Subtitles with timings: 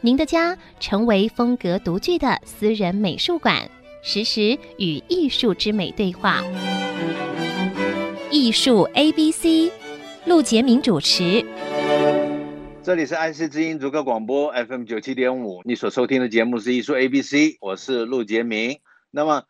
[0.00, 3.68] 您的家成为风格独具的私人美术馆，
[4.00, 6.40] 实时与艺术之美对话。
[8.30, 9.72] 艺术 A B C，
[10.24, 11.44] 陆杰明主持。
[12.80, 18.78] 这里是安溪之音足客广播 FM 九七点五，你所收听的节目是艺术 A B C，我是陆杰明。
[19.10, 19.42] 那么。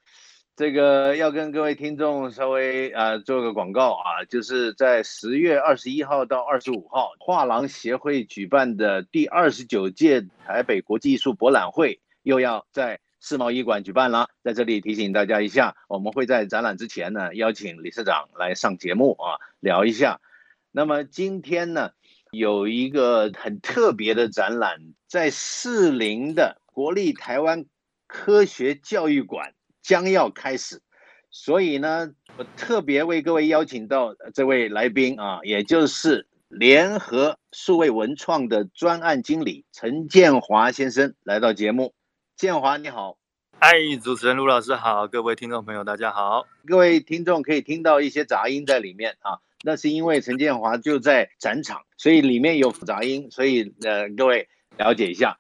[0.58, 14.30] 这个要跟各位听众稍微啊、呃、做个广告啊，就是在十月二十一号到二十五号，画廊协会举办的第二十九届台北国际艺术博览会又要在世贸艺馆举办了。
[14.42, 20.20] 在这里提醒大家一下，我们会在展览之前呢邀请理事长来上节目啊聊一下。
[20.72, 21.92] 那么今天呢
[22.32, 27.64] 有一个很特别的展览，在士林的国立台湾
[28.08, 29.52] 科学教育馆。
[29.88, 30.82] 将要开始，
[31.30, 41.94] 所以呢，我特别为各位邀请到这位来宾啊，也就是联合数位文创的专案经理陈建华先生来到节目。
[42.36, 43.16] 建华你好，
[43.58, 43.72] 嗨，
[44.02, 46.46] 主持人卢老师好，各位听众朋友大家好。
[46.66, 55.38] 各位听众可以听到一些杂音在里面啊，那是因为陈建华就在展场，所以里面有杂音，所以呃，各位了解一下。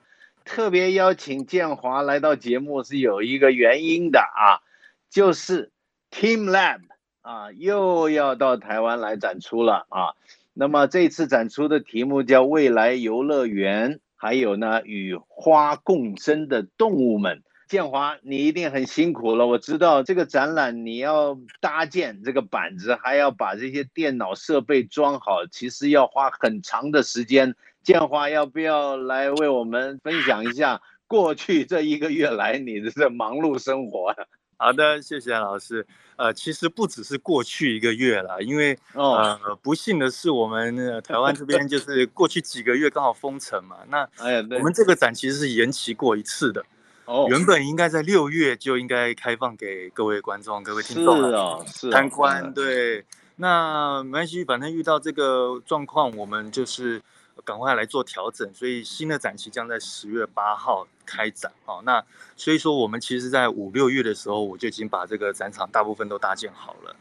[0.48, 4.64] 特别邀请建华来到节目是有一个原因的啊，
[5.10, 5.70] 就是
[6.10, 6.80] teamLab
[7.20, 10.16] 啊又要到台湾来展出了啊。
[10.54, 17.42] 那么这次展出的题目叫“未来游乐园”，还有呢与花共生的动物们。
[17.68, 27.54] 建华，你一定很辛苦了，我知道这个展览你要搭建这个板子，还要把这些电脑设备装好，其实要花很长的时间。
[27.82, 34.14] 建华要不要来为我们分享一下过去这一个月来你的这忙碌生活？
[34.56, 35.86] 好的，谢谢老师。
[36.16, 43.76] 呃，其实不只是过去一个月了，因为呃，不幸的是我们台湾这边就是过去几个月刚好封城嘛。
[43.88, 44.00] 那
[44.58, 46.64] 我们这个展其实是延期过一次的。
[47.08, 52.52] 哦，原本应该在六月就应该开放给各位观众、各位听众是哦，是参观。
[52.52, 53.04] 对，
[53.36, 57.02] 那没关系，反正遇到这个状况，我们就是。
[57.44, 61.50] 赶快来做调整，所以新的展期将在十月八号开展。
[61.66, 62.04] 哦，那
[62.36, 66.96] 所以说我们其实，在五六月的时候，我就已经把这个展场大部分都搭建好了。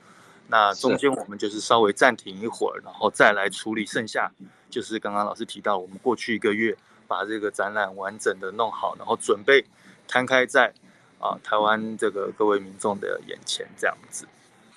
[0.48, 4.32] 那中间我们就是稍微暂停一会儿，然后再来处理剩下，
[4.70, 9.66] 就是刚刚老师提到，我们过去一个月把这个展览完整的弄好，然后准备
[10.08, 10.74] 摊开在
[11.20, 14.28] 啊台湾这个各位民众的眼前这样子。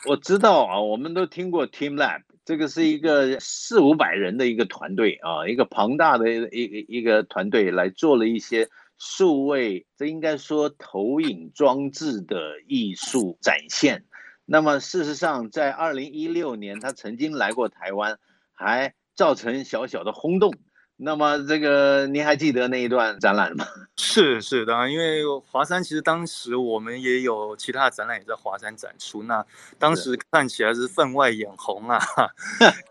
[0.07, 2.23] 我知道啊，我们都听过 teamLab。
[2.45, 14.05] 这个是一个四五百人的一个团队啊，一个庞大的一一一个团队来做了一些数位，这应该说投影装置的艺术展现。
[14.47, 18.19] 那么事实上，在二零一六年，他曾经来过台湾，
[18.53, 20.53] 还造成小小的轰动。
[21.03, 23.67] 那么这个您还记得那一段展览吗？
[23.97, 29.45] 是是的，因为华山其实当时我们也有其他的展览也在华山展出，那
[29.79, 31.99] 当时看起来是分外眼红啊，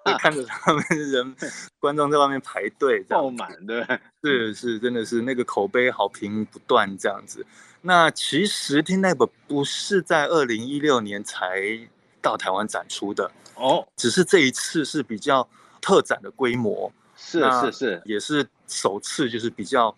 [0.05, 1.35] 就 看着他们人
[1.79, 3.85] 观众在外面排队，爆满，对，
[4.23, 7.45] 是是，真的是那个口碑好评不断这样子。
[7.81, 11.79] 那其实 teamLab 不是在二零一六年才
[12.21, 15.47] 到台湾展出的哦，只是这一次是比较
[15.79, 16.91] 特展的规模。
[17.21, 19.95] 是是是，也是首次，就是比较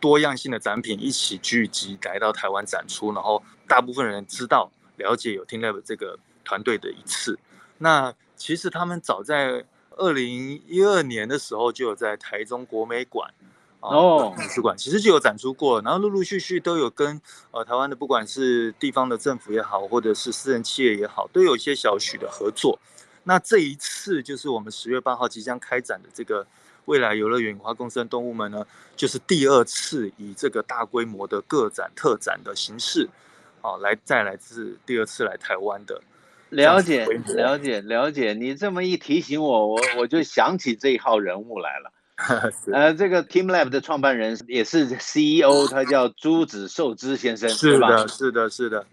[0.00, 7.38] 多样性的展品一起聚集来到台湾展出，然后大部分人知道了解有 teamLab 这个团队的一次。
[7.78, 9.64] 那其实他们早在
[9.96, 13.30] 二零一二年的时候就有在台中国美馆
[13.80, 17.20] 哦美术馆，其实就有展出过，然后陆陆续续都有跟
[17.52, 22.78] 呃台湾的不管是地方的政府也好，或者是私人企业也好，都有一些小许的合作。
[23.24, 26.44] 那这一次就是我们十月八号即将开展的这个。
[26.86, 33.08] 未来游乐园与花共生动物们呢，就是第二次以这个大规模的个展特展的形式，
[33.60, 36.00] 啊，来再来自第二次来台湾的。
[36.50, 41.92] 了解了解了解，你这么一提醒我，我我就想起这一号人物来了。
[42.72, 48.86] 呃，这个 teamLab 的创办人也是 CEO，他叫朱子寿之先生，是的，是的，是的。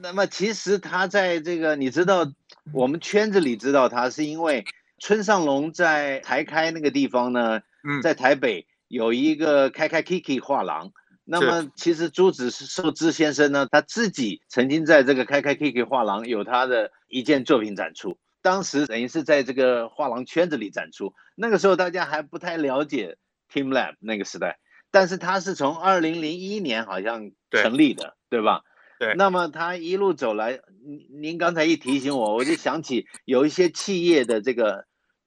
[0.00, 2.30] 那么其实他在这个，你知道，
[2.72, 4.64] 我们圈子里知道他是因为。
[4.98, 10.92] 村上隆在台开那个地方呢，嗯在台北有一个开开 Kiki 画廊。
[11.28, 21.14] 那么其实朱子寿之先生呢，他自己曾经在这个开开 Kiki 画廊有他的一件作品展出，当时等于是在这个画廊圈子里展出。
[21.34, 23.16] 那个时候大家还不太了解
[23.52, 24.60] teamLab 那个时代，
[24.92, 28.62] 但是他是从二零零一年好像成立的，对，对吧？
[28.98, 29.14] 对。
[29.14, 34.84] 那么他一路走来，您您刚才一提醒我，我就想起有一些企业的这个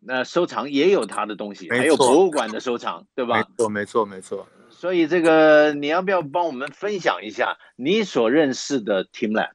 [0.07, 3.37] 呃收藏也有他的东西，还有博物馆的收藏，对吧？
[3.37, 4.47] 没错，没错，没错。
[4.69, 9.49] 所以这个你要不要帮我们分享一下你所认识的 teamLab？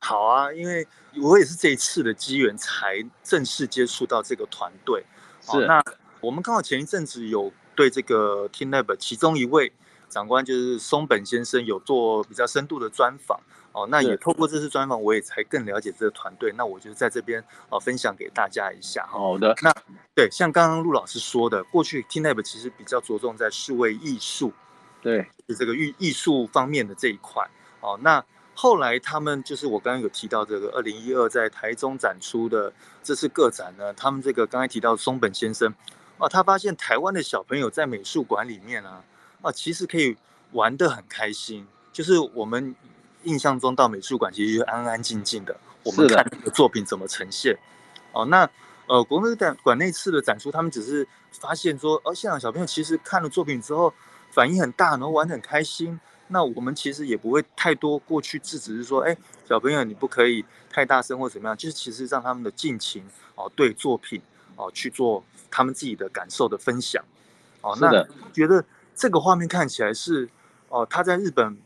[0.00, 0.86] 好啊，因为
[1.22, 5.04] 我也是这一次的机缘才正式接触到这个团队。
[5.40, 5.82] 是，那
[6.20, 9.72] 我们刚好前一阵子有对这个 teamLab 其中一位
[10.16, 13.38] 长官就是松本先生有做比较深度的专访。
[13.72, 16.50] 哦，那也透过这次专访，我也才更了解这个团队。
[16.56, 19.06] 那我就在这边哦分享给大家一下。
[19.06, 19.70] 好的，那
[20.14, 24.50] 对，像刚刚陆老师说的，过去 teamLab 其实比较着重在数位艺术，
[25.02, 27.46] 对，就这个艺艺术方面的这一块。
[27.82, 28.24] 哦，那
[28.54, 32.72] 后来他们就是我刚刚有提到这个二零一二在台中展出的
[33.02, 35.70] 这次个展呢，他们这个刚才提到松本先生，
[36.16, 39.04] 啊，他发现台湾的小朋友在美术馆里面啊，
[39.46, 40.16] 啊，其实可以
[40.52, 42.74] 玩得很开心，就是我们。
[43.24, 47.58] 印象中到美术馆其实就安安静静的，我们看那个作品怎么呈现。
[48.12, 48.48] 哦，那
[48.86, 49.26] 呃国美
[49.64, 53.92] 馆那次的展出，他们只是发现说，哦，现场小朋友其实看了作品之后
[54.30, 55.98] 反应很大，然后玩得很开心。
[56.28, 63.04] 那我们其实也不会太多过去制止，是说，哎，小朋友你不可以太大声或怎么样，就是其实让他们的尽情
[63.34, 64.22] 哦对作品
[64.54, 67.04] 哦去做他们自己的感受的分享。
[67.60, 68.64] 哦，那觉得
[68.96, 70.28] 这个画面看起来是
[70.70, 71.56] 哦他在日本。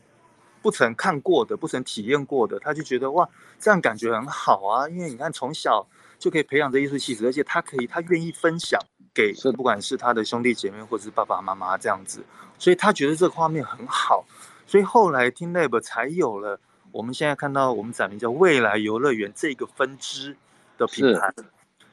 [0.63, 3.27] 不曾看过的，不曾体验过的，他就觉得哇，
[3.59, 4.87] 这样感觉很好啊！
[4.87, 5.83] 因为你看，从小
[6.19, 8.79] 就可以培养这艺术气质，而且他可以，他愿意分享
[9.11, 12.23] 给，不管是他的兄弟姐妹，或者是爸爸妈妈这样子，
[12.59, 14.23] 所以他觉得这个画面很好。
[14.67, 16.59] 所以后来 teamLab 才有了
[16.91, 20.37] 我们现在看到我们展名叫未来游乐园这个分支
[20.77, 21.33] 的品牌。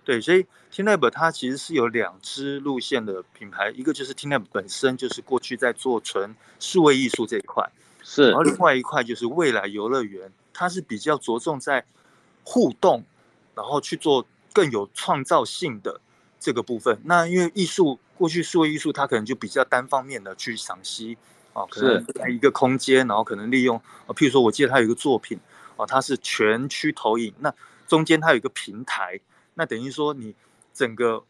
[0.09, 7.71] 对，所以 teamLab 它其实是有两支路线的品牌，一个就是 teamLab 本身就是过去在做纯数位艺术这一块。
[8.03, 11.85] 是，然后另外一块就是未来游乐园，它是比较着重在
[12.43, 13.05] 互动，
[13.55, 16.01] 然后去做更有创造性的
[16.41, 16.99] 这个部分。
[17.05, 21.19] 那因为艺术过去数位艺术，它可能就比较单方面的去赏析
[21.53, 23.77] 啊，可能在一个空间，然后可能利用
[24.07, 25.39] 啊，譬如说我记得它有一个作品
[25.77, 27.53] 啊，它是全区投影，那
[27.87, 29.21] 中间它有一个平台，
[29.59, 30.35] 那等于说你
[30.73, 31.25] 整个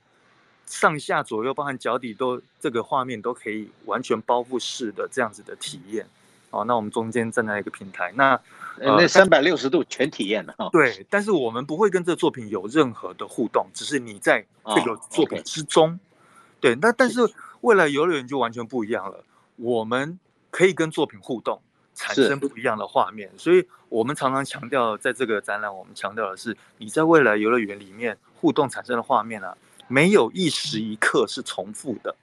[0.66, 6.06] 上下左右，包含脚底都这个画面都可以完全包覆式的这样子的体验。
[6.50, 8.32] 哦，那我们中间站在一个平台，那、
[8.78, 10.68] 呃、那三百六十度全体验了哈。
[10.70, 14.44] 对，但是我们不会跟这个作品有任何的互动，只是你在
[14.74, 15.90] 这个作品之中。
[15.90, 17.20] 哦 okay、对，那但是
[17.62, 19.24] 未来游乐园就完全不一样了，
[19.56, 20.18] 我们
[20.50, 21.60] 可以跟作品互动，
[21.98, 23.30] 产生不一样的画面。
[23.36, 29.56] 所以我们常常强调，在这个展览，我们强调的是你在未来游乐园里面互动产生的画面啊，
[29.88, 32.14] 没有一时一刻是重复的。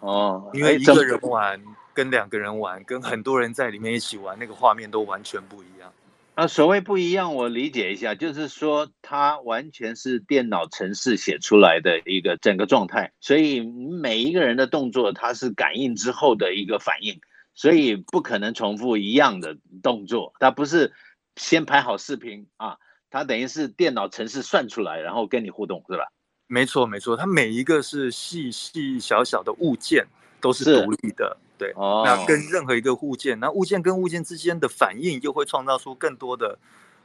[0.00, 1.62] 哦，因为一个人玩。
[1.92, 5.92] 跟两个人玩，跟很多人在里面一起玩，那个画面都完全不一样。
[6.36, 17.20] 啊，所谓不一样，我理解一下，就是说它完全是电脑程式写出来的一个整个状态，所以每一个人的动作，它是感应之后的一个反应，
[17.54, 20.32] 所以不可能重复一样的动作。
[20.38, 20.92] 它不是
[21.36, 22.78] 先拍好视频啊，
[23.10, 26.08] 它等于是电脑程式算出来，然后跟你互动，是吧？
[26.46, 30.06] 没错，没错，它每一个是细细小小的物件，
[30.40, 31.36] 都是独立的。
[31.56, 36.58] 对，哦那跟任何一个物件，那物件跟物件之间的反应，又会创造出更多的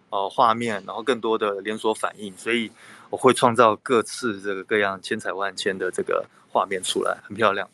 [0.10, 2.72] 呃画面，然后更多的连锁反应，所以
[3.10, 7.70] 我会创造各次这个各样千彩万千的这个画面出来，很漂亮。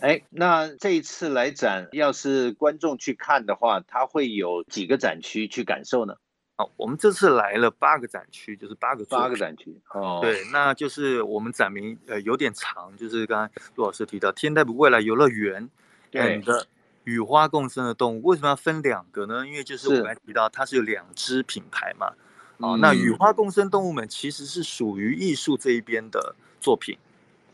[0.00, 6.14] 哎，那这一次来展，要是观众去看的话，他会有几个展区去感受呢？
[6.56, 9.74] 啊，我们这次来了八个展区，就是八个八个展区。
[9.94, 15.68] 哦，对，那就是我们展名呃有点长，就是刚才杜老师提到 teamLab 未来游乐园。
[16.10, 16.66] 对的，
[17.04, 19.46] 与花共生的动物为什么要分两个呢？
[19.46, 22.12] 因为就是我刚才提到，它是有两支品牌嘛。
[22.58, 26.98] 哦，那与花共生动物们其实是属于艺术这一边的作品，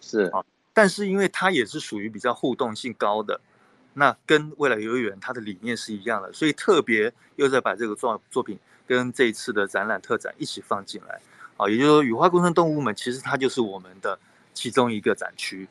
[0.01, 0.45] 是啊。
[0.77, 3.41] 但是因为它也是属于比较互动性高的，
[3.95, 11.19] 那跟未来游乐园它的理念是一样的，所以特别又在把这个作作品跟这一次的展览特展一起放进来。
[11.57, 14.19] 啊，也就是说，雨花共生动物们其实它就是我们的
[14.53, 15.67] 其中一个展区。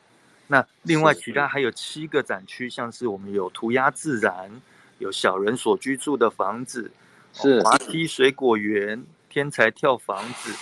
[0.48, 4.50] 那另外其他还有七个展区，像是我们有涂鸦自然，
[4.98, 6.90] 有小人所居住的房子，
[7.32, 10.52] 是滑梯水果园，天才跳房子，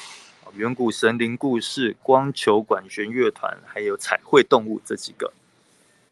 [0.57, 5.33] 远古神灵故事，光球管弦乐团，还有彩绘动物这几个。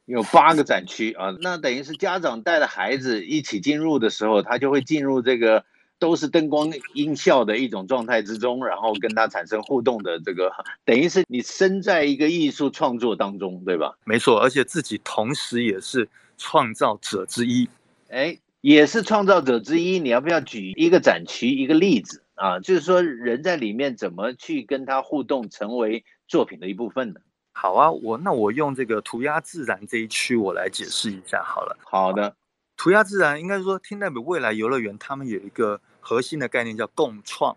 [0.06, 5.64] 有八个展区啊，那等于是家长带着孩子一起进入的时候，他就会进入这个
[6.00, 10.52] 都是灯光音效的一种状态之中，然后跟他产生互动的这个，
[10.84, 13.96] 等于是你身在一个艺术创作当中，对吧？
[14.04, 17.68] 没错，而且自己同时也是创造者之一，
[18.08, 20.00] 哎，也是创造者之一。
[20.00, 22.58] 你要不要举一个展区一个例子啊？
[22.58, 27.20] 就是说人在里面怎么去跟他互动，成为作品的一部分呢？
[27.52, 31.78] 好啊，我那我用这个涂鸦自然这一区，我来解释一下好了。
[31.84, 32.34] 好的，
[32.76, 37.56] 涂鸦自然应该说，TeamLab 未来游乐园他们有一个核心的概念叫共创，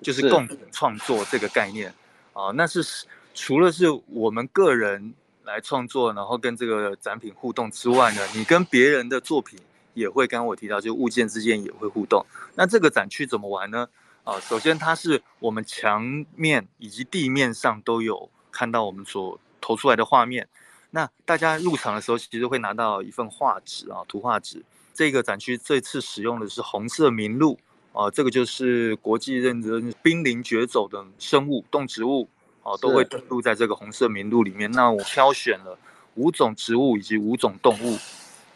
[0.00, 1.92] 就是共同创作这个概念
[2.32, 2.52] 啊。
[2.54, 9.58] 那是除了是我们个人来创作，然后跟这个展品互动之外呢，你跟别人的作品
[9.94, 12.24] 也会，刚刚我提到，就物件之间也会互动。
[12.54, 13.88] 那这个展区怎么玩呢？
[14.24, 18.28] 啊，首先它是我们墙面以及地面上都有。
[18.54, 20.46] 看到我们所投出来的画面，
[20.90, 24.62] 那大家入场的时候其实会拿到一份画纸啊，图画纸。
[24.92, 27.58] 这个展区这次使用的是红色名录
[27.94, 32.28] 啊，这个就是国际认证濒临绝种的生物动植物
[32.62, 34.70] 啊，都会登录在这个红色名录里面。
[34.72, 35.78] 那我挑选了
[36.16, 37.96] 五种植物以及五种动物，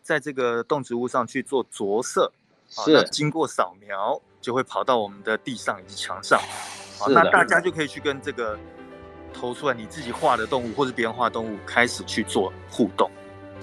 [0.03, 2.31] 在这个动植物上去做着色
[2.75, 6.39] 啊，那经过扫描就会跑到我们的地上以及墙上
[7.01, 8.59] 啊，那大家就可以去跟这个。
[9.39, 13.11] 投出来你自己画的动物，或者别人画动物，开始去做互动，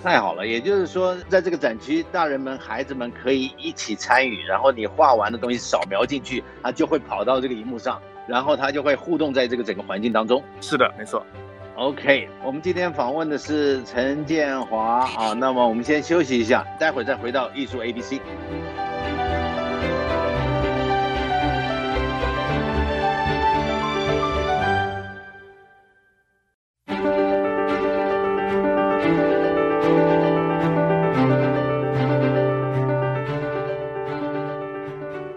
[0.03, 0.45] 太好了。
[0.45, 10.43] 也就是说，在这个展区，大人们、孩子们可以一起参与，然后你画完的东西扫描进去，它就会跑到这个荧幕上，然后它就会互动在这个整个环境当中。
[10.61, 11.25] 是的，没错。
[11.75, 18.21] OK，我们今天访问的是陈建华啊，那么我们先休息一下，待会儿再回到艺术 ABC。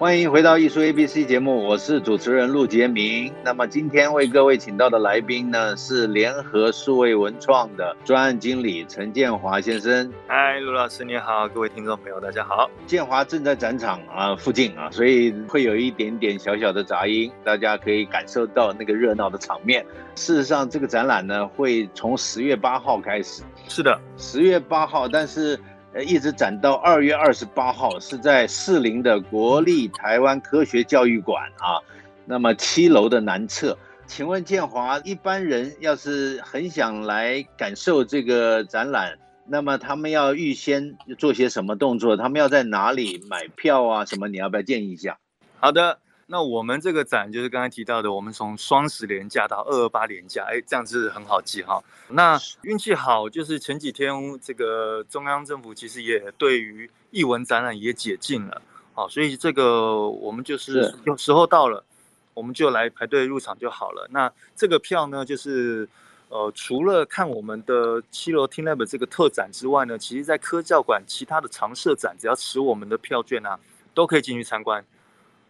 [0.07, 3.35] 欢迎回到艺术 ABC 节目，我是主持人陆杰明。
[3.43, 10.09] 那么今天为各位请到的来宾呢，是联合数位文创的专案经理陈建华先生。
[10.29, 12.71] 嗨，陆老师你好，各位听众朋友大家好。
[12.87, 19.85] 建华正在展场啊附近啊，所以会有一点点小小的杂音，大家可以感受到那个热闹的场面。
[20.15, 23.43] 事实上，这个展览呢会从十月八号开始。
[23.67, 25.59] 是的，十月八号，但是。
[26.05, 31.81] 一直展到二月二十八号，是在士林的国立台湾科学教育馆啊，
[32.25, 33.77] 那么七楼的南侧。
[34.07, 42.17] 请问建华，一般人要是很想来感受这个展览，那么他们要预先做些什么动作？
[42.17, 44.05] 他们要在哪里买票啊？
[44.05, 44.29] 什么？
[44.29, 45.19] 你要不要建议一下？
[45.59, 45.99] 好的。
[46.29, 51.81] 那我们这个展就是刚才提到的，我们从双十连假到二二八连假，哎，这样子很好记哈。
[52.09, 58.61] 那运气好，就是前几天这个中央政府其实也对于艺文展览也解禁了，
[58.93, 61.85] 好，所以这个我们就是有时候到了，
[62.35, 64.09] 我们就来排队入场就好了。
[64.11, 65.89] 那这个票呢，就是
[66.29, 73.57] 呃，除了看我们的七楼 TeamLab 这个特展之外呢，其实在科教馆其他的常设展，只要持我们的票券啊，
[73.95, 74.85] 都可以进去参观。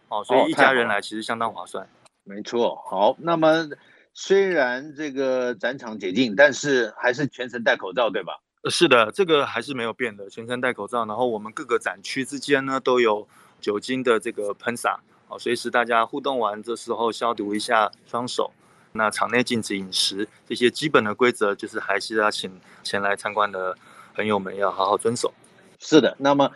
[0.09, 1.83] 哦，所以一家人来其实相当划算。
[1.83, 1.87] 哦，
[2.23, 2.75] 没错。
[2.89, 3.67] 好，那么
[4.13, 8.39] 虽然这个展场解禁，但是还是全程戴口罩，对吧？
[8.69, 11.05] 是的，这个还是没有变的，全程戴口罩。
[11.05, 13.27] 然后我们各个展区之间呢都有
[13.61, 18.51] 酒精的这个喷洒，哦，随时大家互动完这时候消毒一下双手。
[18.93, 23.77] 那场内禁止饮食，这些基本的规则就是还是要请前来参观的
[24.15, 25.33] 朋友们要好好遵守。
[25.79, 26.51] 是的，那么。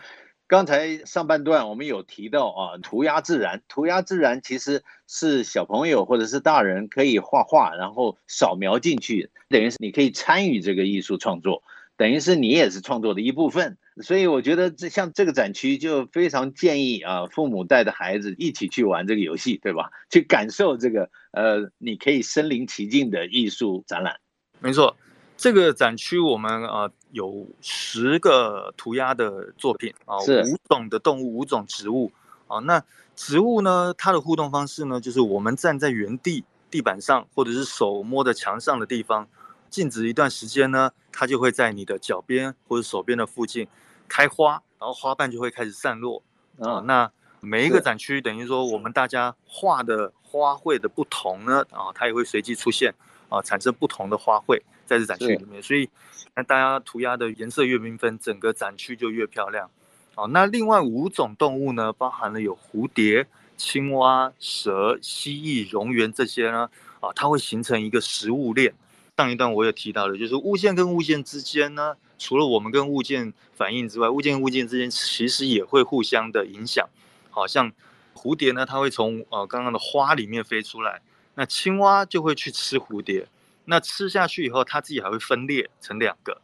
[0.52, 11.62] 刚才上半段我们有提到啊，涂鸦自然，涂鸦自然其实是小朋友或者是大人可以画画，然后扫描进去，等于是你可以参与这个艺术创作，
[11.96, 13.78] 等于是你也是创作的一部分。
[14.02, 19.90] 所以我觉得这像这个展区就非常建议啊，父母带着孩子一起去玩这个游戏，对吧？
[20.10, 24.16] 去感受这个呃，你可以身临其境的艺术展览。
[24.60, 24.94] 没错。
[25.34, 32.10] 这个展区我们呃有十个涂鸦的作品啊，五种的动物，五种植物
[32.48, 32.58] 啊。
[32.60, 32.82] 那
[33.14, 39.28] 植物呢，它的互动方式呢，就是我们站在原地地板上，或者是手摸着墙上的地方，
[39.68, 43.68] 静止一段时间呢，它就会在你的脚边或者手边的附近
[44.08, 46.22] 开花，然后花瓣就会开始散落
[46.58, 46.80] 啊。
[46.80, 52.94] 那每一个展区等于说我们大家画的花卉的不同呢啊，它也会随机出现
[53.32, 54.60] 啊，产生不同的花卉。
[54.84, 55.88] 在这展区里面，所以
[56.34, 59.70] 那大家涂鸦的颜色越缤纷，整个展区就越漂亮。
[60.14, 66.68] 好，那另外五种动物呢，包含了有蝴蝶、青蛙、蛇、蜥蜴、蝾螈这些呢，
[67.00, 68.74] 啊，它会形成一个食物链。
[69.16, 76.86] 上一段我也提到了，就是物件跟物件之间呢，除了我们跟物件反应之外，物件跟物件之间其实也会互相的影响。
[77.30, 77.72] 好像
[78.14, 81.00] 蝴蝶呢，它会从呃刚刚的花里面飞出来，
[81.34, 83.26] 那青蛙就会去吃蝴蝶，
[83.64, 86.40] 那吃下去以后，它自己还会分裂成两个，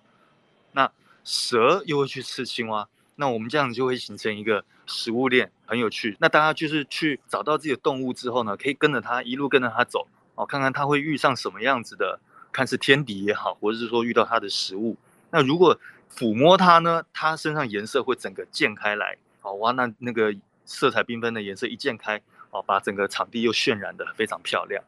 [0.72, 0.90] 那
[1.24, 6.16] 蛇又会去吃青蛙，那我们这样子就会形成一个食物链，很有趣。
[6.20, 10.06] 那大家就是去找到自己的动物之后呢，可以跟着它一路跟着它走。
[10.34, 12.20] 哦，看看它会遇上什么样子的，
[12.52, 14.96] 看是天敌也好，或者是说遇到它的食物。
[15.30, 15.76] 那如果
[16.14, 19.18] 抚摸它呢，它身上颜色会整个溅开来。
[19.40, 20.32] 好哇，那那个
[20.64, 24.82] 色彩缤纷的颜色一溅开，哦，把整个场地又渲染的非常漂亮。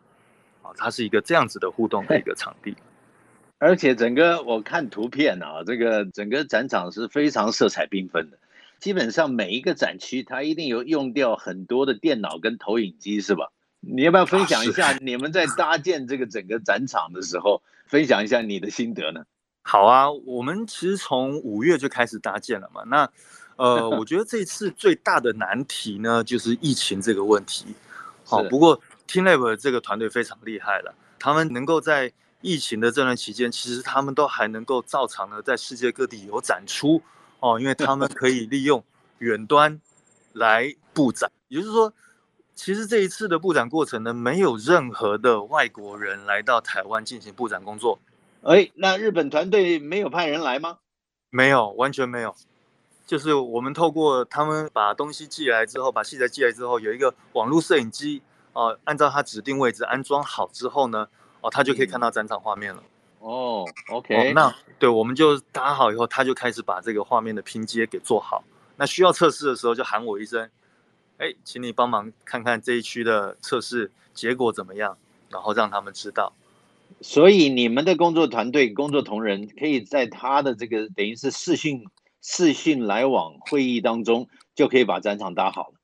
[0.63, 2.77] 啊，它是一个这样子的互动的一个场地。
[3.59, 8.39] 而且整个我看图片啊，这个整个展场是非常色彩缤纷的。
[8.79, 13.53] 基本上每一个展区，它一定有用掉很多的电脑跟投影机，是吧？
[13.81, 19.25] 你要不要分享一下你们在搭建这个整个展场的时候，分享一下你的心得呢？
[19.63, 22.83] 好啊，我们其实从五月就开始搭建了嘛。
[22.85, 23.11] 那
[23.61, 27.67] 呃，我觉得这一次最大的难题呢，就是疫情这个问题。
[28.25, 37.03] 好，不过 teamLab 这个团队非常厉害了，他们能够在疫情的这段期间，其实他们都还能够照常的在世界各地有展出
[37.41, 38.83] 哦，因为他们可以利用
[39.19, 39.79] 远端
[40.33, 41.93] 来布展，也就是说。
[42.53, 47.99] 其实这一次的布展过程呢，没有任何的外国人来到台湾进行布展工作。
[48.43, 50.77] 哎，那日本团队没有派人来吗？
[51.31, 52.37] 没有，完全没有。
[53.11, 61.09] 就是我们透过他们把东西寄来之后，把器材寄来之后，有一个网络摄影机，哦、呃，按照它指定位置安装好之后呢，
[61.41, 62.81] 哦，他就可以看到展场画面了。
[63.19, 64.15] 哦，OK。
[64.15, 68.45] 哦，那对，我们就搭好以后，他就开始把这个画面的拼接给做好。
[68.77, 70.49] 那需要测试的时候，就喊我一声。
[71.19, 74.97] 哎，请你帮忙看看这一区的测试结果怎么样，
[75.31, 76.33] 然后让他们知道。
[77.01, 81.85] 所以你们的工作团队、工作同仁可以在他的这个等于是视讯、
[82.23, 85.75] 视讯来往会议当中，就可以把展场搭好了。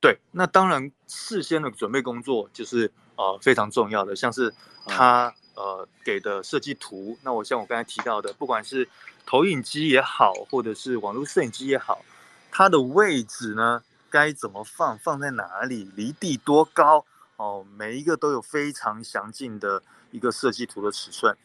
[0.00, 4.54] 对，那当然事先的准备工作就是呃非常重要的，像是
[4.86, 8.88] 他呃给的设计图，那我像我刚才提到的，不管是
[9.24, 12.04] 投影机也好，或者是网络摄影机也好，
[12.52, 14.96] 它的位置呢，该怎么放？
[14.98, 15.90] 放在哪里？
[15.96, 17.04] 离地多高？
[17.36, 21.36] 哦，每一个都有非常详尽的一个设计图的尺寸。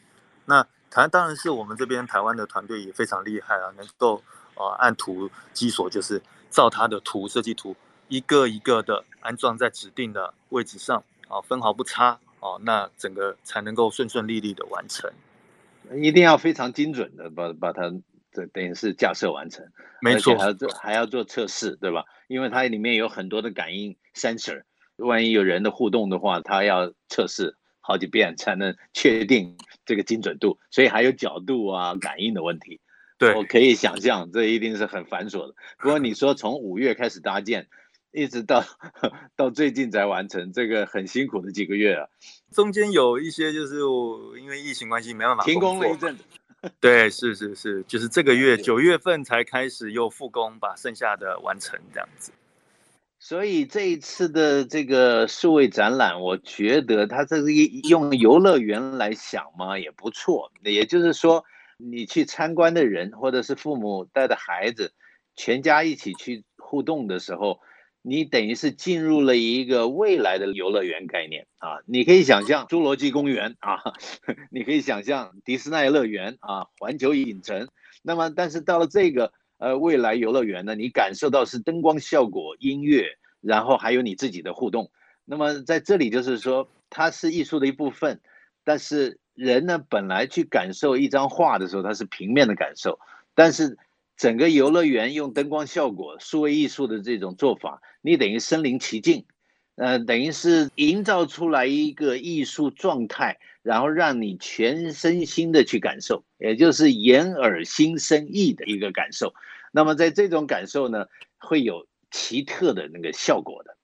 [0.44, 4.22] 那台湾当然是我们这边台湾的团队也非常厉害啊，能够
[4.56, 7.74] 呃按图机锁，就是照它的图设计图
[8.08, 15.10] 一个一个的安装在指定的位置上啊，分毫不差哦，那整个才能够顺顺利利的完成。
[15.94, 17.90] 一定要非常精准的把把它。
[18.34, 19.62] 这等于是架设完成，
[20.00, 22.02] 没错，还要做还要做测试，对吧？
[22.28, 24.62] 因为它里面有很多的感应 sensor，
[24.96, 32.80] 万一有人的互动的话，它要测试好几遍才能确定这个精准度，所以还有角度啊、感应的问题。
[33.18, 35.54] 对，我可以想象，这一定是很繁琐的。
[35.78, 37.68] 不过你说从五月开始搭建，
[38.10, 38.64] 一直到
[39.36, 42.08] 到最近才完成，这个很辛苦的几个月啊。
[42.52, 46.24] 中间有一些就是我因为疫情关系没办法停工了一阵子。
[46.80, 52.32] 对，是是是，就是这个月九月份才开始又复工，把剩下的完成这样子。
[53.24, 57.54] 所以这一次的这个数位展览，我觉得它这是
[57.88, 60.50] 用游乐园来想嘛，也不错。
[60.64, 61.44] 也就是说，
[61.76, 64.92] 你去参观的人，或者是父母带着孩子，
[65.36, 67.60] 全家一起去互动的时候。
[68.04, 71.78] 你等于是进入了一个未来的游乐园概念啊！
[71.86, 73.78] 你可以想象侏罗纪公园啊，
[74.50, 77.68] 你可以想象迪士尼乐园啊，环球影城。
[78.02, 79.32] 那么，但是到了这个
[79.62, 84.90] 呃未来游乐园呢，你感受到是灯光效果、音乐，然后还有你自己的互动。
[85.24, 88.20] 那么在这里就是说，它是艺术的一部分，
[88.64, 92.98] 但是人呢本来去感受一张画的时候，它是平面的感受，
[93.34, 93.78] 但是。
[94.14, 99.24] 整个游乐园用灯光效果、数位艺术的这种做法，你等于身临其境，
[99.76, 109.32] 呃，等于是营造出来一个艺术状态，然后让你全身心的去感受，也就是眼耳心身意的一个感受。
[109.72, 111.06] 那么在这种感受呢，
[111.38, 113.76] 会有奇特的那个效果的。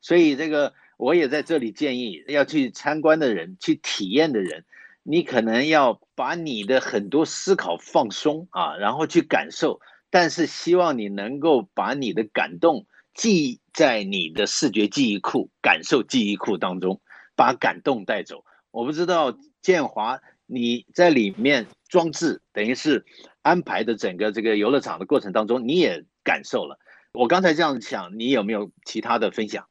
[0.00, 4.64] 所以这个我也在这里建议要去参观的人、去体验的人。
[5.06, 9.78] 你可能要把你的很多思考放松啊，然后去感受，
[10.08, 17.00] 但是希望你能够把你的感动记在你的视觉记忆库、感受记忆库当中，
[17.34, 18.44] 把感动带走。
[18.70, 23.04] 我不知道建华你在里面装置，等于是
[23.42, 26.78] 安排的整个这个游乐场的过程当中，你也感受了。
[27.12, 29.66] 我刚才这样想，你有没有其他的分享？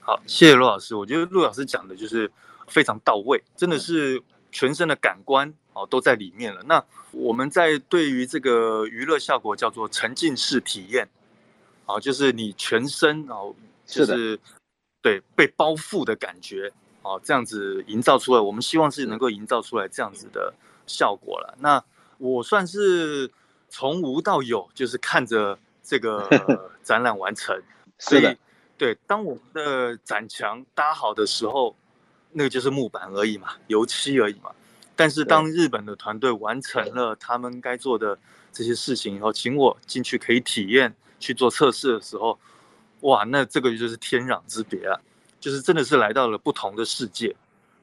[0.00, 0.94] 好，谢谢陆老师。
[0.94, 2.30] 我觉得陆老师讲的就是
[2.66, 4.22] 非常到位，真的是。
[4.50, 6.62] 全身的感官哦都在里面了。
[6.66, 6.82] 那
[7.12, 11.06] 我们在对于这个娱乐效果叫做沉浸式体验，
[11.88, 13.54] 啊，就是你全身哦，
[13.86, 14.38] 就是
[15.00, 16.70] 对被包覆的感觉，
[17.00, 20.52] 哦，这样子营造出来，我们希望是能够营造出来这样子的
[20.86, 21.56] 效果了。
[21.58, 21.82] 那
[22.18, 23.30] 我算是
[23.70, 26.28] 从无到有，就是看着这个
[26.84, 27.58] 展览完成，
[27.98, 28.36] 所以
[28.76, 31.74] 对，当我们的展墙搭好的时候，
[32.32, 34.52] 那个就是木板而已嘛，油漆而已嘛。
[34.94, 38.18] 但是当日本的团队完成了他们该做的
[38.52, 42.38] 这些事情以后，请我进去可以体验去做测试的时候，
[43.00, 44.98] 哇，那这个就是天壤之别啊！
[45.40, 47.34] 就是真的是来到了不同的世界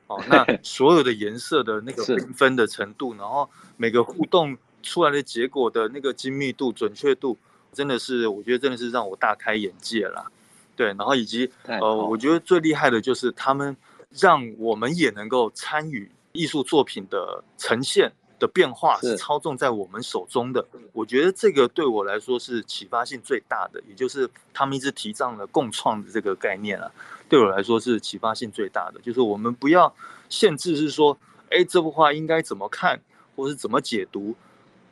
[0.07, 0.21] 哦。
[0.27, 7.37] 那 所有的颜色的那个缤纷的程度，然后每个互动出来的结果的那个精密度、准确度，
[7.71, 10.31] 真的是我觉得真的是让我大开眼界了。
[10.75, 13.75] 对，然后以及呃，我觉得最厉害的就是他们
[14.09, 16.11] 让我们也能够参与。
[16.37, 26.91] 艺术作品的呈现的变化是操纵在我们手中的，我觉得这个对我来说是启发性最大的，也就是他们一直提倡的共创的这个概念啊，
[27.29, 29.93] 对我来说是启发性最大的，就是我们不要
[30.29, 31.17] 限制是说，
[31.49, 32.99] 哎，这幅画应该怎么看，
[33.35, 34.35] 或是怎么解读，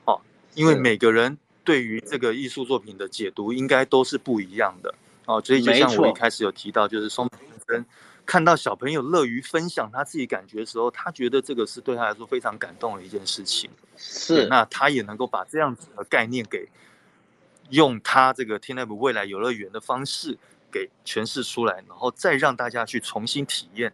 [0.05, 0.21] 哦，
[0.55, 7.85] 因为每个人对于这个艺术作品的解读应该都是不一样的，哦，所以就像我一开始有提到，就是松本先生。
[8.25, 13.69] 看到小朋友乐于分享他自己感觉的时候，他觉得这个是对他来说非常感动的一件事情。
[13.97, 16.67] 是，那他也能够把这样子的概念给
[17.69, 20.37] 用他这个 TeamLab 未来游乐园的方式
[20.71, 23.93] 给诠释出来，然后再让大家去重新体验，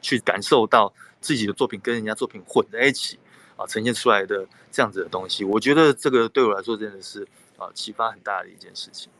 [0.00, 3.18] 去感受到自己的作品跟人家作品混在一起
[3.56, 5.44] 啊，呈现出来的这样子的东西。
[5.44, 9.10] 我觉得这个对我来说真的是啊启发很大的一件事情。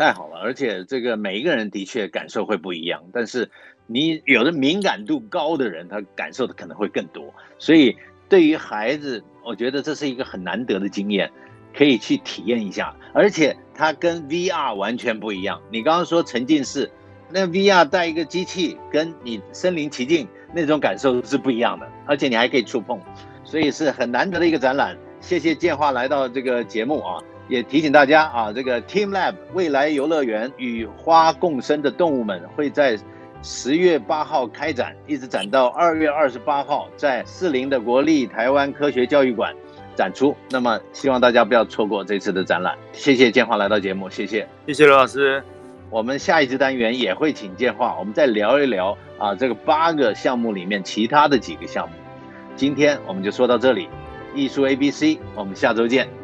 [0.00, 3.50] 太好了，而且这个每一个人的确感受会不一样，但是
[3.86, 7.34] 你有的敏感度高的人，他感受的可能会更多。
[7.58, 7.94] 所以
[8.26, 11.30] 对于孩子，我觉得这是一个很难得的经验，
[11.76, 12.96] 可以去体验一下。
[13.12, 15.60] 而且它跟 VR 完全不一样。
[15.70, 16.90] 你刚刚说沉浸式，
[17.28, 22.98] 那 VR 带一个机器，跟你身临其境那种感受是不一样的，而且你还可以触碰，
[23.44, 24.96] 所以是很难得的一个展览。
[25.20, 27.20] 谢谢建华来到这个节目啊。
[27.50, 32.96] 也提醒大家啊，这个 TeamLab 未来游乐园与花共生的动物们会在
[33.42, 39.52] 十月八号开展，一直展到二月二十八号，在士林的国立台湾科学教育馆
[39.96, 40.32] 展出。
[40.48, 42.78] 那么希望大家不要错过这次的展览。
[42.92, 45.42] 谢谢建华来到节目，谢谢，谢谢罗老师。
[45.90, 51.94] 我们下一次单元也会请建华，我们再聊一聊啊，这个八个项目里面其他的几个项目。
[52.54, 53.88] 今天我们就说到这里，
[54.36, 56.19] 艺术 ABC，我们下周见。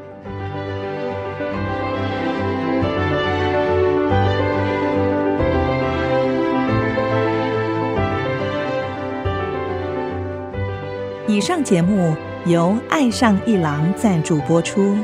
[11.37, 14.97] 以上节目由爱上一郎赞助播出，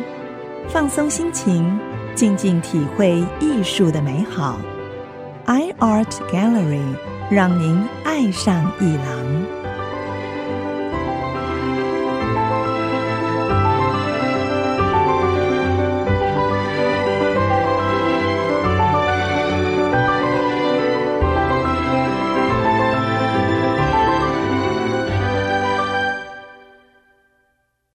[0.67, 1.79] 放松心情，
[2.15, 4.59] 静静体会艺术的美好。
[5.45, 6.81] iArt Gallery
[7.31, 9.62] 让您爱上一郎。